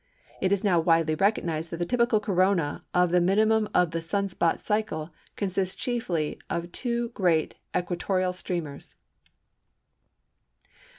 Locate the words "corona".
2.19-2.83